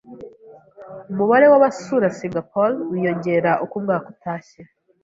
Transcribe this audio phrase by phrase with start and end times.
[1.11, 4.61] Umubare wabasura Singapore wiyongereye uko umwaka utashye.